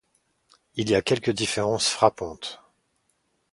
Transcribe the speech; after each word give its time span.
Il 0.77 0.89
y 0.89 0.95
a 0.95 1.03
quelques 1.03 1.29
différences 1.29 1.87
frappantes. 1.87 2.59